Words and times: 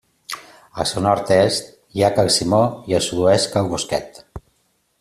Al 0.83 0.87
seu 0.91 1.03
nord-est 1.05 1.69
hi 1.99 2.03
ha 2.03 2.09
Cal 2.15 2.31
Simó, 2.37 2.63
i 2.93 2.97
al 3.01 3.05
sud-oest 3.09 3.51
Cal 3.57 3.71
Bosquet. 3.75 4.19